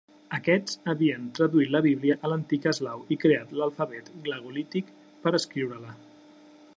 [0.35, 4.93] Aquests havien traduït la Bíblia a l'antic eslau i creat l'alfabet glagolític
[5.27, 5.97] per a escriure-la.